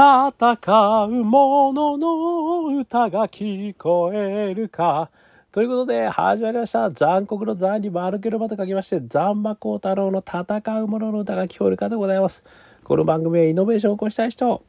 [0.00, 5.10] 戦う者の歌が聞こえるか。
[5.52, 6.90] ということで、始まりました。
[6.90, 12.42] 残酷の残に丸けるまと書きまして、残馬光太郎の戦う者の歌が聞こえるかでございます。
[12.82, 14.62] この番組はイノベーションを起こしたい人、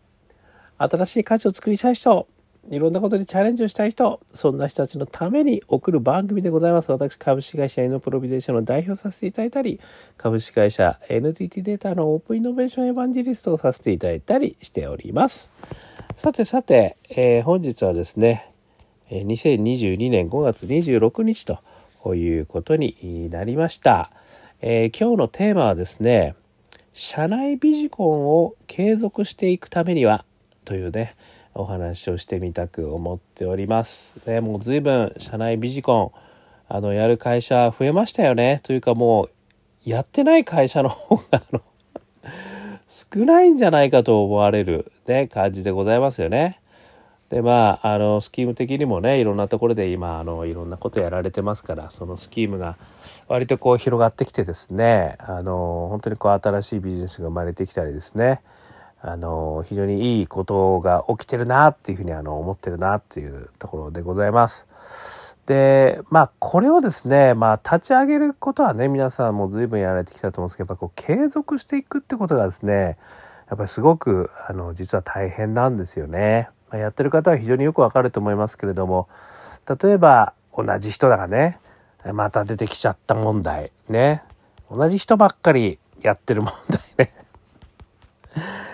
[0.78, 2.28] 新しい価値を作りたい人、
[2.70, 6.92] いろんなことにチャレンジをしたい人、そんな人たちのために送る番組でございます。
[6.92, 9.80] 私、株式会社イノプロビゼーションの代表させていただいたり、
[10.16, 15.50] 株式会社 NTT データのオープンイノベーションエヴァンジェリストをさせていただいたりしております。
[16.18, 18.52] さてさて、えー、本日はですね、
[19.10, 24.12] 2022年5月26日ということになりました。
[24.62, 26.36] えー、今日のテーマはですね、
[26.94, 30.26] 社内ビジコンを継続していくためには
[30.64, 31.16] というね、
[31.54, 34.14] お話をしてみたく思っております。
[34.28, 36.12] ね、もう随分社内ビジコン、
[36.68, 38.62] あの、やる会社増えましたよね。
[38.64, 41.62] というかもう、やってない会社の方が、あの、
[42.88, 46.62] 少ないんじゃないかと思われる、ね、感じでございますよね。
[47.32, 52.78] で、まあ、あの、スキーム的にもね、いろんなところで今、あの、いろんなことやられてますから、そのスキームが
[53.30, 58.42] 割とこう広がってきてですね、あの、本当にこう新しいビジネスが生まれてきたりですね、
[59.04, 64.66] あの非常にいいことが起きてるなっていうふうにあの思ってるなっていうところでございます。
[65.48, 72.98] でまあこれをですねまあ立ち上げることはね皆さんも随分やられてきたと思うんですけどやっぱこう継続していくってことがですね
[73.50, 76.50] やっぱりすごくあの実は大変なんですよね。
[76.70, 79.10] まあ、やってる方は非常によくわかると思いますけれども
[79.82, 81.60] 例えば同じ人だがね
[82.14, 84.24] また出てきちゃった問題ね
[84.72, 87.14] 同じ人ばっかりやってる問題ね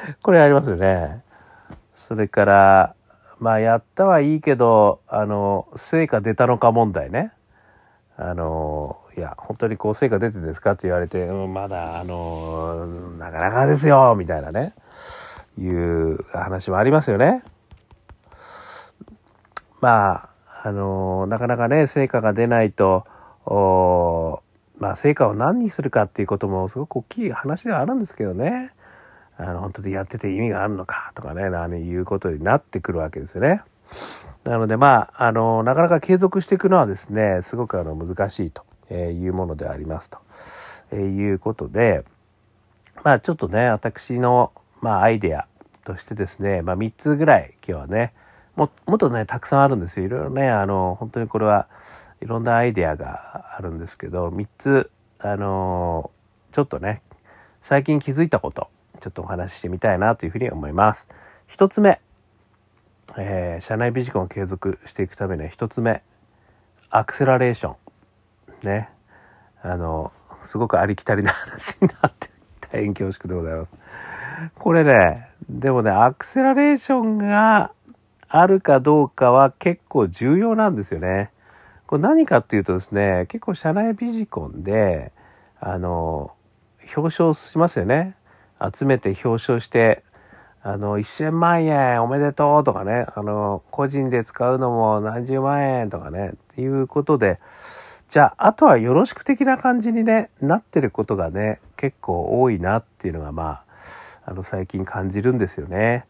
[0.21, 1.23] これありますよね。
[1.95, 2.95] それから、
[3.39, 7.31] まあ、やったはいいけど、あの、成果出たのか問題ね。
[8.17, 12.87] あの、いや、本当にこう、成果出てんですかって言われて、うん、まだ、あの、
[13.19, 14.73] なかなかですよ、みたいなね、
[15.57, 17.43] いう話もありますよね。
[19.81, 20.29] まあ、
[20.63, 23.05] あの、なかなかね、成果が出ないと、
[23.45, 24.41] お
[24.79, 28.73] まあ、成果を何にするかっていうこともすごく大きい話ではあるんですけどね。
[29.37, 33.61] あの本当にやってて意味があるのかとかね何いうことになってくるわけですよね。
[34.43, 40.17] なのでまああのなかなか継続していくのはですねすごくあの難しいというものでありますと
[40.91, 42.03] えいうことで
[43.03, 45.47] まあちょっとね私のまあアイデア
[45.83, 48.13] としてですね、まあ、3つぐらい今日はね
[48.55, 51.67] ももっとねたくさんあるんですよいろいろねあの本当にこれは
[52.21, 56.11] いろんなアイデアがあるんですけど3つあの
[56.51, 57.01] ちょっとね
[57.61, 58.69] 最近気づいたこと
[59.07, 61.07] ちょっとお話ししてみたいなというふうに思います。
[61.47, 62.01] 一つ目、
[63.17, 66.03] えー、社内ビジコンを継続していくためには一つ目、
[66.89, 67.75] アクセラレーション。
[68.67, 68.89] ね。
[69.61, 70.11] あの、
[70.43, 72.29] すごくありきたりな話になって
[72.59, 73.73] 大変恐縮でございます。
[74.55, 77.71] これね、でもね、アクセラレーションが
[78.27, 81.31] あるかどうかは結構重要なんですよね。
[81.85, 85.13] これ何かっていうとですね、結構社内ビジコンで、
[85.61, 86.33] あの、
[86.93, 88.16] 表彰しますよね。
[88.73, 90.03] 集めて表彰して、
[90.63, 97.39] あの、1000万円おめでとうとかね、あの、個人で使うのも何十万円とかね、っていうことで、
[98.09, 103.63] じゃあ、あとはよろしく的な感じにね、なってることがね、結構多いなっていうのが、ま
[104.25, 106.05] あ、あの、最近感じるんですよね。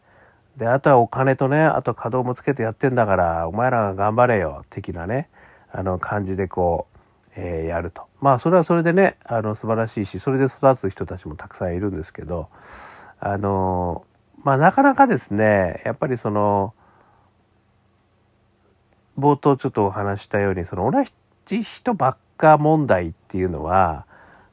[0.56, 5.28] で、あとはお金とね、あと稼働もつけてやってんだから、お前らが頑張れよ、的なね、
[5.72, 6.97] あの、感じでこう、
[7.40, 8.08] え、やると。
[8.20, 12.48] まあそれはそれでねあの素晴らしいしそれで育つ人たちもたくさんいるんですけど
[13.20, 14.04] あの
[14.42, 16.74] まあなかなかですねやっぱりその
[19.18, 21.04] 冒頭ちょっとお話したようにその同
[21.46, 24.04] じ人ばっか問題っていうのは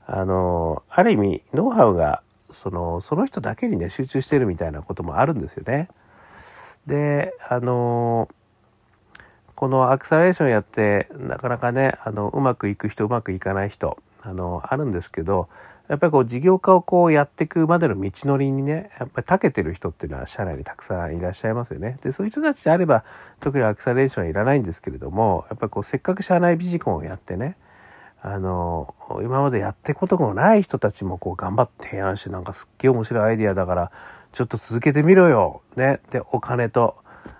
[0.05, 2.21] あのある意味ノウハウが
[2.51, 5.89] そのその人だけにね集中してるみたいなこともあるんですよね。
[6.85, 8.29] であの
[9.55, 15.47] このアクセラレーションやってなかなかねあのうまくいく人うまくいかない人あのあるんですけど
[15.87, 21.97] やっぱりこう事業化をこうやっていくまでの道のりにねやっぱり長けてる人っていうのは社内にたくさんいらっしゃいますよね。
[22.01, 23.03] でそういう人たちであれば
[23.39, 27.55] 特にアクセラレーションはいらないんですけれどもやっぱりこうせっかく社内ビジコンをやってね
[28.21, 33.91] あの今までやってこともない人たちもこう頑張って提案してなんかすっげえ面白いアイディアだから
[34.33, 35.61] ちょっと続けてみろよ。
[35.75, 36.95] ね、でお金と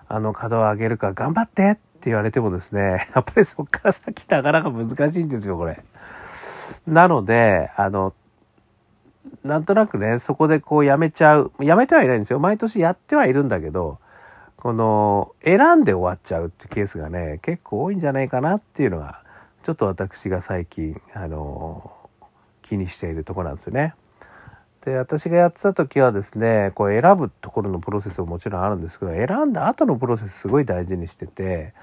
[0.08, 1.76] あの稼働を上げるから頑張ってっ
[2.06, 5.82] って言われてもですね、 やっぱりそっから先なかなか難しいんですよ、これ。
[6.86, 8.12] なので、あの、
[9.42, 11.50] なんとなくね、そこでこうやめちゃう。
[11.58, 12.38] やめてはいないんですよ。
[12.38, 13.98] 毎年やってはいるんだけど、
[14.56, 19.22] この、選んで終わっちゃうってケースがね、結構多いんじゃないかなっていうのが、
[19.64, 21.90] ちょっと私が最近、あの、
[22.62, 23.96] 気にしているとこなんですよね。
[24.86, 31.74] で私がやってた時はですねこう選ぶところのプロセスももちろんあるんですけど選んだ後のプロセスすごい大事にしてて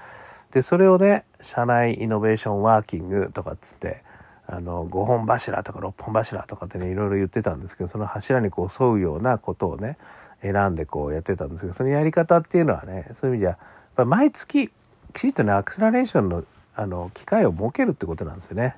[0.52, 4.02] でそれをね社内イノベーションワーキングとかっつって
[4.46, 9.98] あの5本柱とか6本柱とかってねいろいろ言ってたんですけどその柱にこう沿うようなことをね
[10.40, 13.58] 選んでこうやってたんですけどそのやり方っていうのはねそういう意味じゃ
[13.98, 14.68] や毎月
[15.12, 18.76] きちっとねアクセラレーションのあの機会を設けるってことなんですよね。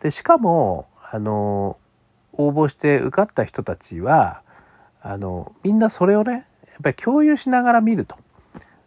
[0.00, 1.78] でしかもあの
[2.38, 4.42] 応募して受かった人たちは
[5.02, 6.42] あのみんなそれをねやっ
[6.82, 8.16] ぱり共有しながら見ると。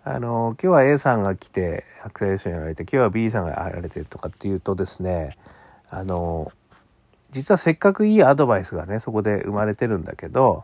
[0.05, 5.37] あの今日は A さんが来てアクセラレーションやられて今日は B さんがやられてとかっていうとですね
[5.89, 6.51] あの
[7.31, 10.63] 実はせっかくいいアドバイスがねそこで生まれてるんだけど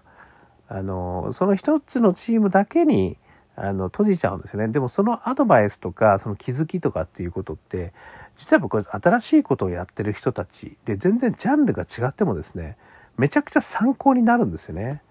[0.67, 3.17] あのその一つのチームだけに
[3.55, 7.93] あの閉じちゃうんですよねでもそのアドバイスとかその気づきとかっていうことって
[8.35, 12.77] 実は僕新しいことをやってる人たちで全然ジャンルが違ってもですね
[13.17, 15.01] めちゃくちゃ参考になるんですよね。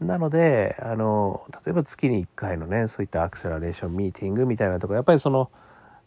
[0.00, 5.50] なのであの例えば月に1回のねそういったアクセラレーションミーティングみたいなとこやっぱりその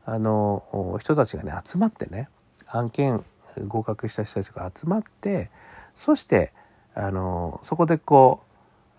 [0.05, 2.29] あの人たちがね集まってね
[2.67, 3.23] 案件
[3.67, 5.49] 合格した人たちが集まって
[5.95, 6.53] そして
[6.93, 8.48] あのそこでこう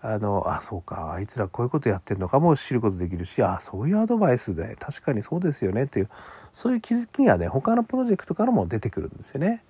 [0.01, 1.13] あのあそうか。
[1.13, 3.41] あいつらこういうことやってるのかも知ることできるし。
[3.43, 4.75] あそういうアドバイスで。
[4.79, 6.09] 確かにそうですよねっていう。
[6.53, 9.63] そういう気づきがね他のプロジェクトからも出てくるんですよね。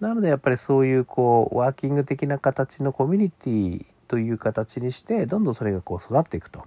[0.00, 6.64] なのでやっぱりそういうこうワーキング的な形のコミュニティという形にしてどんどんそれがこう育っていくと。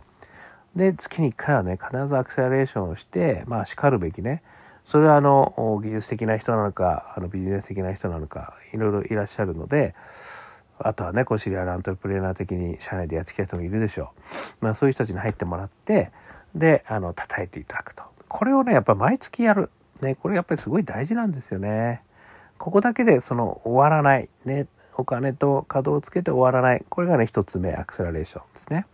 [0.75, 4.41] で月に1回はね必ずアクセラレーションをしてまあしかるべきね。
[4.85, 9.93] それはあの技術的な人なのかあのビジネス的な人なのかいろいろいらっしゃるので
[10.79, 14.11] あとはねこう知り合いのアントレプレーナー的に社内でやってきた人もいるでしょ
[14.61, 16.11] う、まあ、そういう人たちに入ってもらって
[16.55, 18.03] であの叩いていただくと。
[18.27, 19.69] これをねやっぱ毎月やる、
[20.01, 22.01] ね、これやっぱりすごい大事なんですよね。
[22.57, 26.85] ここだけでその終わらない、ね、お金と稼働をつけて終わらない。
[26.89, 28.85] これがね1つ目アクセラレーションですね。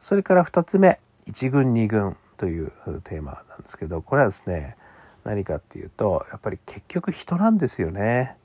[0.00, 2.72] それから2つ目1軍2軍という
[3.04, 4.76] テーマなんですけどこれはですね
[5.24, 8.36] 何かっていうとやっぱり結局人なんですよね。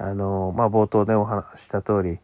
[0.00, 2.18] あのまあ冒頭でお話した通り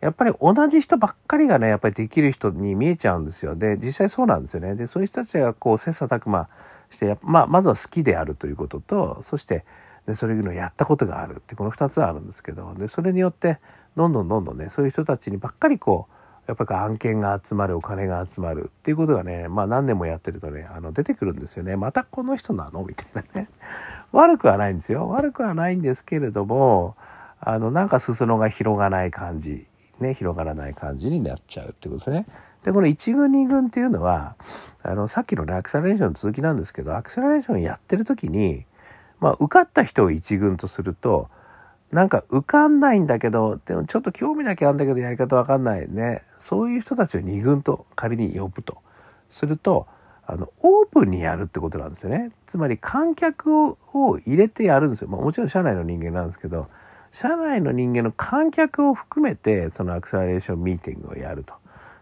[0.00, 3.54] やっぱり同じ人ばっかりがねやっぱりできる人に見えちゃうんですよ。
[3.54, 4.74] で実際そうなんですよね。
[4.74, 6.48] でそういう人たちがこう切磋琢磨
[6.90, 9.64] してまあ、まずは好きであるということとそして
[10.06, 13.58] でそれのやったことがあるってこの2つはあるんですけどでそれによって
[13.96, 16.13] どんどんどんどんねそういう人たちにばっかりこう
[16.46, 21.76] やっぱり案件が集まるお金が集まるっていうことがねまあ何年もやってるとねあの出てくるんですよね。
[21.76, 22.84] またこの人なの？
[22.84, 23.48] みたいなね。
[24.12, 25.08] 悪くはないんですよ。
[25.08, 26.96] 悪くはないんですけれども
[27.40, 29.66] あのなんか裾野が広がない感じ
[30.00, 32.26] ね広がらない感じになっちゃうってことですね。
[32.64, 34.36] でこの1軍2軍っていうのは
[34.82, 38.64] あのさっきのねアクセラレーションの続きなんですけどアクセラレーションやってる時に、
[39.20, 41.28] まあ、受かった人を1軍とすると
[41.94, 46.22] なんか受かんないんだけど、でもちょっと興味だけあるんだけどやり方わかんないね。
[46.40, 48.78] そういう人たちを2軍と仮に呼ぶと。
[49.30, 49.86] すると、
[50.26, 52.32] あの、オープンにやるってことなんですよね。
[52.46, 55.08] つまり観客を入れてやるんですよ。
[55.08, 56.66] まあ、もちろん社内の人間なんですけど、
[57.12, 61.54] 社内の人間の観客を含めて、そのアクセラレーションミーティングをやると。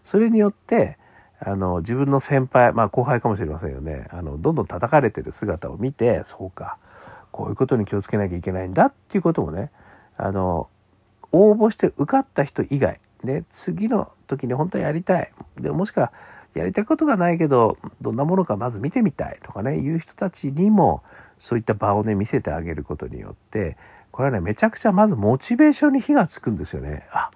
[0.04, 0.96] それによって、
[1.38, 4.06] あの、自分の先輩、まあ後輩かもしれませんよね。
[4.10, 6.78] あの、どんどん叩かれてる姿を見て、そうか、
[7.30, 9.70] こういうことに気をつけなきゃいけないんだっていうこともね、
[10.16, 10.68] あの
[11.32, 16.12] 応募して受かった人以外で次の時に本当はやりたいでもしくは
[16.54, 21.02] やりたいことがないけどどんなものかまず見てみたいとかねいう人たちにも
[21.38, 23.76] そういった場をね見せてあげることによって
[24.10, 27.08] これはねめちゃくちゃまずモチベーションに火がつくんですよね。
[27.12, 27.30] あ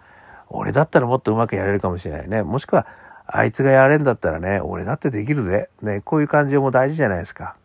[0.49, 2.43] 俺だったらもっとうまくやれるかもしれないね。
[2.43, 2.87] もしくは
[3.27, 5.71] あいつがやれんだったらね俺だってできるぜ。
[5.83, 7.57] ねこういう感情も大事じゃないですか。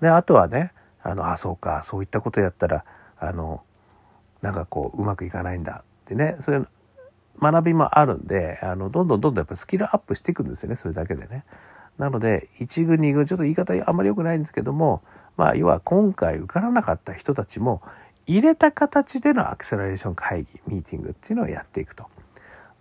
[0.00, 2.84] であとはねあのあそうかそういったことやったら
[3.18, 3.62] あの
[4.42, 6.68] なんかこううまくいかないんだってねそういう
[7.40, 11.44] 学びもあるんであのどんどんどんどんやっぱスキルアップしていくんですよねそれだけでね。
[11.98, 15.02] なので1軍2軍ちょっと言い方あんまり良くないんですけども
[15.36, 17.82] まあ要は今回受からなかった人たちも
[18.26, 22.06] 入れた形でのアクセラレーション会議ミーティングっていうのをやっていくと。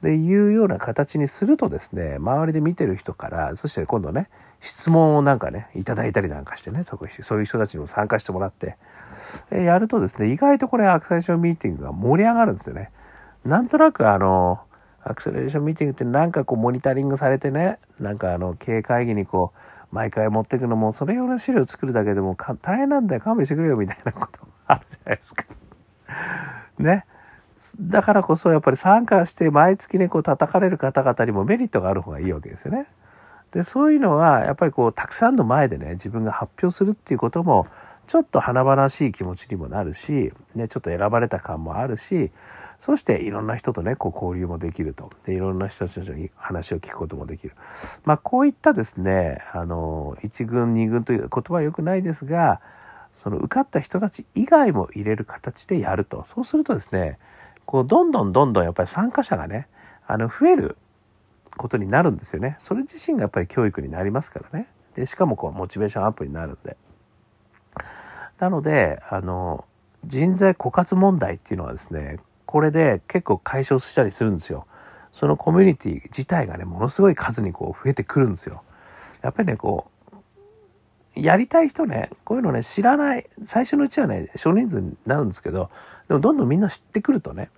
[0.01, 4.29] でいうような形にするとですね周りで見てる人からそして今度ね
[4.61, 8.77] 質問をなんかねいただいたりなんかしてねそういう人たちにも参加してもらって
[9.51, 12.91] えやるとですね、意外とこれアクセレーションミーティングが盛り上がるんですよね。
[13.45, 14.59] なんとなくあの、
[15.03, 25.45] アクセレーションミーティングってなんかこうモニタリングされてね、なんかあの、経営会議にこう、毎回持っていくのも、それ用の資料作るだけでも大変なんだよ、勘弁してくれよ、みたいなことも あるじゃないですか。
[26.77, 27.05] ね。
[27.79, 32.87] だからこそやっぱり参加して毎月ね、こう叩かれる方々にもメリットがある方がいいわけですよね。
[33.51, 37.67] で、そういうのはやっぱりこう、たくさんの前でね、自分が発表するっていうことも、
[38.09, 42.31] ちょっと華々しい気持ちにもなるし、ね、ちょっと選ばれた感もあるし
[42.79, 45.11] そしていろんな人とねこう交流もできると。
[45.25, 47.53] でいろんな人たちに話を聞くこともできる。
[48.05, 52.61] まあこういったですねあの1軍2軍という言葉はよくないですが
[53.13, 56.23] その受かった人たち以外も入れる形でやると。
[56.23, 57.19] そうするとですね
[57.65, 59.67] こうどんどんどんどんやっぱり参加者がね
[60.07, 60.77] あの増える
[61.57, 62.57] ことになるんですよね。
[62.59, 64.67] それ自身がやっぱり教育になりますからね。
[64.95, 66.77] でしかもこうモチベーションアップになるんで。
[68.39, 69.65] なのであの
[70.05, 74.65] 人材枯渇問題っていうのはですねこれで結構解消したりするんですよ。
[75.11, 78.63] そのコミュニティ自体がねものすごい数にこう増えてくるんですよ。
[79.21, 79.91] やっぱりねこ
[81.15, 85.69] うやりたい人ねこういうのね知らない最初のうちはね少人数になるんですけど
[86.07, 87.49] でもどんどんみんな知ってくるとね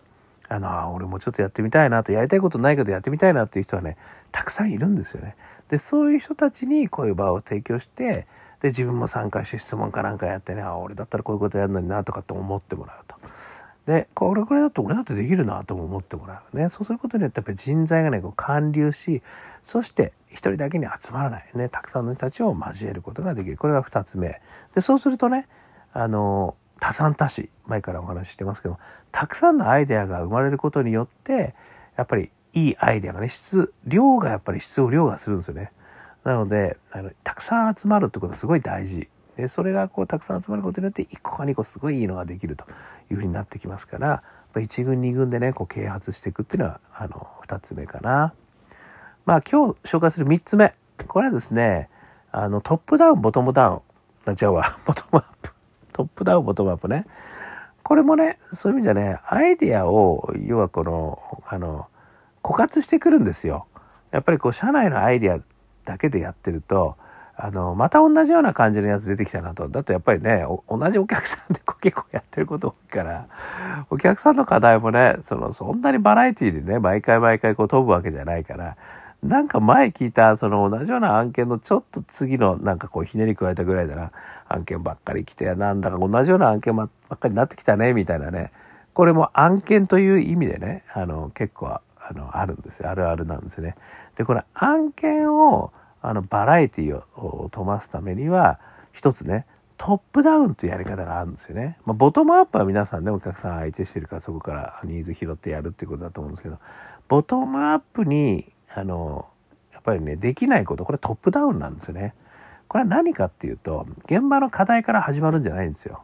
[0.52, 3.96] あの俺もちょっとやってみたいなとやりたいことないけどやってみたいなっていう人はね
[4.34, 5.38] たくさんいるんですよね。
[5.70, 8.28] でそういう人たちにこういう場を提供して
[8.60, 13.16] で自分も参加して質問かなんかやってねあ俺だったらこういうことやるのになとかって思ってもらうと。
[13.86, 16.68] でこれこれだと俺だってできるなとも思ってもらうね。
[16.68, 19.22] そうすることによってやっぱり人材がねこう還流し
[19.64, 23.56] そして一人だけに集まらないねたくさんの人たちを交えることができる。
[23.56, 24.42] これが2つ目。
[24.76, 25.48] でそうするとね
[25.94, 28.80] あの多産多死前からお話ししてますけど
[29.12, 31.54] たくさんのアイデアが生まれることによって
[31.96, 35.72] やっぱりいいアイデアがね質量がやっぱり質を量がするんですよね。
[36.24, 39.08] なのであのたくさん集まるってことはすごい大事。
[39.38, 42.66] でそれがこうたくさん集まることによって1個か2個すごいいいのができると
[43.12, 44.24] いうふうになってきますから
[44.56, 48.34] 1軍2軍でねこう啓発していくっていうのはあの2つ目かな。
[49.26, 50.74] まあ今日紹介する3つ目。
[51.08, 51.90] これはですね
[52.32, 53.82] あのトップダウンボトムダウン。
[54.26, 55.61] あ違うわボトムアップ。
[56.02, 57.06] トップダウンボトムアップね。
[57.84, 61.88] これもねそういう意味じゃねアイデアを要はこのあの
[62.44, 63.68] 枯渇してくるんですよ。
[64.12, 65.40] やっぱりこう社内のアイデア
[65.86, 66.96] だけでやってると
[67.36, 69.68] あのまた同じような感じのやつ出てきたなと。
[69.68, 73.28] だとやっぱりね同じお客さんで結構やってること多いから
[73.90, 78.76] お客さんの課題もねそのそんなにバラエティーでね毎回毎回こう飛ぶわけじゃないから
[79.24, 84.12] なんか前聞いたその同じような案件のちょっと次のなんかこうひねり加えたぐらいだな。
[84.54, 88.52] 案件ばっかり来てなんだか同じような案件ばっかりになってきたねみたいなね
[88.94, 91.82] これも案件という意味でねあの結構あ
[92.14, 93.76] のあるんですよあるあるなんですよね。
[94.16, 98.60] でこれ案件をあのバラエティを飛ばすためには
[98.92, 99.46] 一つね
[99.78, 101.78] トップダウンというやり方があるんですよね。
[101.86, 106.60] まあ、ボトムアップは皆さんねお客さん相手してるからそこからニーズ拾ってやるっていうことだと思うんですけど
[107.08, 109.28] ボトムアップにあの
[109.74, 112.14] やっぱりねできないことこれトップダウンなんですよね。
[112.72, 116.04] これは何かっていうと現場の課題から始まるんじゃないんですよ。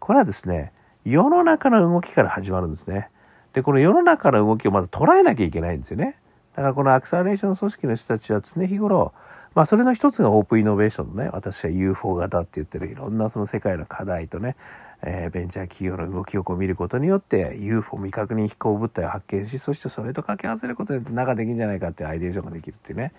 [0.00, 0.72] これはですね
[1.04, 3.10] 世の中の動きから始まるんですね。
[3.52, 6.18] でこの世の中の動きをまず捉えなきゃいけないんですよね。
[6.56, 9.12] だからこのアクセラレーション組織の人たちは常日頃
[9.54, 14.56] まあそれの一つがオープンイノベーションのね私は UFO 型って言ってるいろんなその世界の課題とね、
[15.02, 23.12] えー、ベンチャー企業の動きをこう見ることによって UFO 未確認飛行物体を発見しそしてそれと掛け合わせることによって中できんじゃないかっていうアイデーションができるっていうね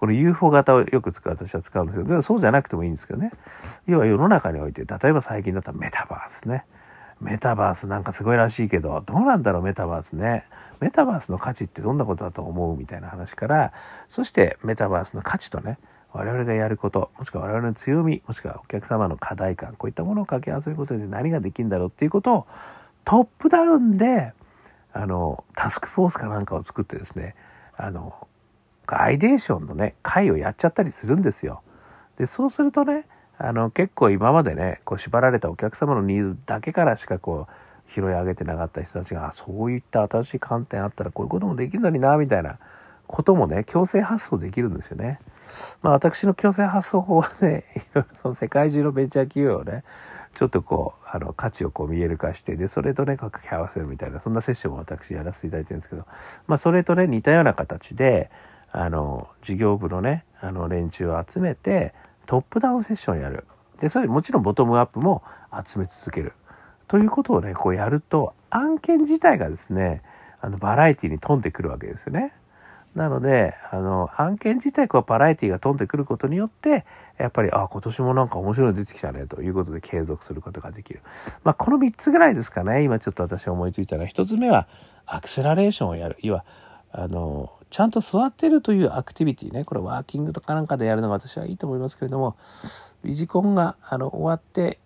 [0.00, 3.30] この UFO 型をよく使う私は使うんですけどでもそうじゃなくてもいいんですけどね。
[3.86, 6.64] 要は世の中において例えば最近だったらメタバースね。
[7.20, 10.46] メタバースなんかすごいらしいけどどうなんだろうメタバースね。
[10.80, 13.72] メタバースの価値ってどんなことだと思うみたいな話から
[14.08, 15.78] そしてメタバースの価値とね
[16.12, 22.46] 我々がやることもしくは我々の強みもしくはお客様の課題感こういったものを掛け合わせることで何ができるんだろうっていうことを
[23.04, 24.32] トップダウンで
[24.92, 27.34] あのタスクフォースかなんかを作ってですね
[27.76, 28.26] あの
[28.98, 31.62] アイデーションのね会をやっちゃったりするんですよ。
[32.18, 33.06] でそうするとね
[33.38, 42.58] あの結構今までねこう縛られたお客様のニーズだけからしかこう拾い上げてなかった人たちがそういった新しい観点あったらこういうこともできるのになみたいな
[43.06, 45.18] こともね強制発想できるんですよね。
[45.82, 47.64] まあ私の強制発想法はね
[48.14, 49.82] その世界中のベンチャー企業をね
[50.34, 56.06] ちょっとこうあの価値をこう見える化してでそれとね掛け合わせるみたいなそんなセッションも私やらせていただいてるんですけど
[56.46, 58.30] まあそれとね似たような形で
[58.72, 61.94] あの事業部のねあの連中を集めて
[62.26, 63.44] トップダウンセッションやる
[63.80, 65.22] でそれもちろんボトムアップも
[65.66, 66.32] 集め続ける
[66.86, 70.02] ということをねこうやると案件自体がですね
[70.40, 72.32] あのバラエティに飛んでくるわけですよね。
[72.94, 76.84] なのであの案件自体こうバラエティが飛んでくることによって
[77.18, 81.00] やっぱりあ今年もなんか面白いの出てきたねということで継続することができる。
[81.44, 84.66] まあこの3つぐらいですかね今ちょっと私思いついたのは1つ目は
[85.06, 86.16] アクセラレーションをやる。
[86.22, 86.44] 要は
[86.92, 92.36] あのちゃんと座ってるというアクティビティねこれワーキングとかなんかでやるのが私はいいと思いますけれども
[93.04, 94.80] ビジコンがあの終わって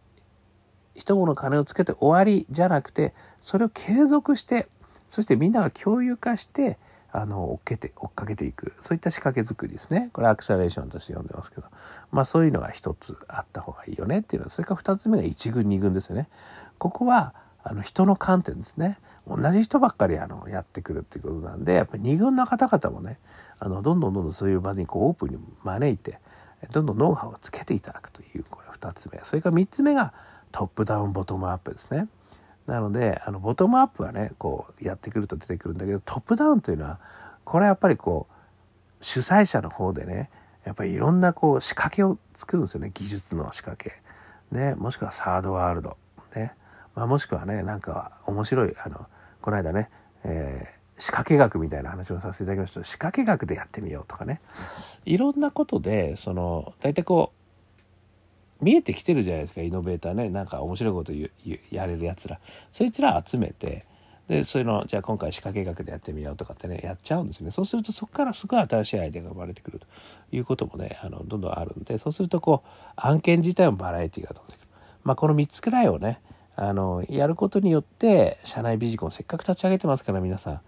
[0.94, 4.68] 一物金をつけて終わりじゃなくてそれを継続して
[5.08, 6.78] そしてみんなが共有化して
[7.16, 8.72] あの追っけて追っかけていく。
[8.80, 10.10] そういった仕掛け作りですね。
[10.12, 11.68] これアクセラレーションとして呼んでますけど。
[12.10, 16.28] まあそういうのが一つあった方がいいよねっていうのはそれから二つ目が1軍2軍ですよね。
[16.78, 17.32] ここは
[17.62, 18.98] あの人の観点ですね。
[19.26, 23.18] 同じ人ばっかりあのやってくるっていうことなんでやっぱり二軍の方々もね
[23.58, 26.18] あのどんどんどんどんそういう場にこうオープンに招いて
[26.72, 30.12] どんどんノウハウをつけていただくというこれ2つ目それから3つ目が
[30.52, 32.06] トップダウンボトムアップですね。
[32.66, 36.98] なのであのボトムアップはねこうやってくると出てくるんだけどトップダウンというのは
[37.44, 40.30] これはやっぱりこう主催者の方でね
[40.64, 44.02] やっぱりいろんなこう仕掛けを作るんですよね技術の仕掛け。
[44.50, 45.96] ね、もしくはサードワールド。
[46.34, 46.54] ね
[46.94, 49.06] まあ、もしくはねなんか面白いあの
[49.44, 49.90] この間ね、
[50.24, 52.82] えー、仕掛け学みたいな話をさせていただきました。
[52.82, 54.40] 仕掛け学でやってみようとかね。
[55.04, 57.34] いろんなことでその大体こ
[58.58, 60.30] う見えてきてるじゃないですかイノベーターね。
[60.30, 61.12] なんか面白いこと
[61.70, 62.40] やれるやつら。
[62.72, 63.84] そいつら集めて
[64.28, 67.50] でそういうのじゃあ今回仕掛け学でやってみようとかってねやっちゃうんですね。
[67.50, 69.86] そうするとそこからすごい新しいアイデアが生まれてくると。
[70.32, 74.68] いうこともねあのどんどんあるんでそうするとこう案件自体もバラエティが飛んでくる。
[75.02, 76.22] まあこの3つくらいをね
[76.56, 80.60] あのやることによって社内ビジコンせっかく立ち上げてますから皆さん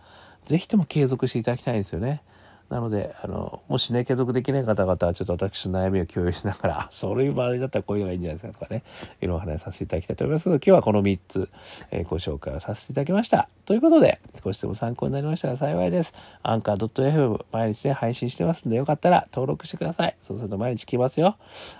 [0.46, 2.22] 是非とも継続していただきたいんですよね。
[2.68, 8.82] なので、あの、もしね、継続できない方々は、ちょっと私の悩みを共有しながら、そういう場合だったらこういうのがいいんじゃないですかとかね、
[9.20, 11.48] いろいろお話させていただきたいと思いますけど、今日はこの3つ、
[11.92, 13.48] えー、ご紹介をさせていただきました。
[13.66, 16.12] ということで、少しでも参考になりましたら幸いです。
[16.42, 20.16] アンカー .fm 毎日ね、配信してますんで、よかったら登録してください。
[20.20, 21.36] そうすると毎日来ますよ。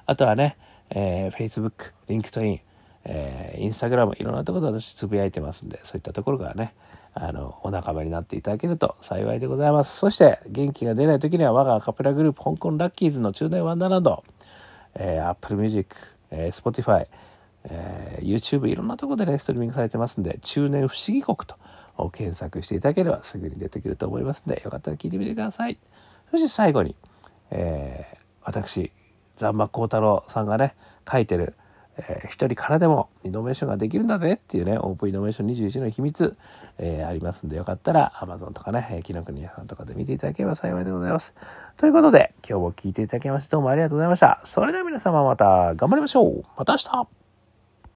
[0.07, 0.57] あとはね、
[0.91, 2.61] えー、Facebook、LinkedIn、
[3.09, 6.75] えー、Instagram、いろんなところで私つぶやいてますんで、そういったところからね、
[7.15, 9.97] あの、お仲間になっていただけると幸いでございます。
[9.97, 14.25] そして、元気が出ない時には我がアカペラグループ、香港ラッキーズの中年ワンダーランド、
[14.95, 15.97] えー、Apple Music、
[16.31, 17.07] えー、Spotify、
[17.65, 21.57] えー、YouTube、いろんなところでね、ストリーミングされてますんで、中年不思議国と
[22.11, 25.79] 検索していただければすぐに出てくると思いますんで、よかったら聞いてみてください。
[26.31, 26.95] そして最後に、
[27.51, 28.93] えー、私、
[29.39, 30.75] ザンマコウタロウさんがね、
[31.11, 31.55] 書いてる、
[31.99, 36.37] えー、一人からでもイノベーションができるんだぜっていうね、オープンイノベーション21の秘密、
[36.79, 41.35] えー、ありますんで、よかったら Amazon とかね、えー、紀ノ国屋さんとかで見ていただければ幸いでございます。
[41.77, 44.41] ということで、今日も聞いていただきましてどうもありがとうございました。
[44.45, 46.45] それでは皆様また頑張りましょう。
[46.57, 47.26] また明日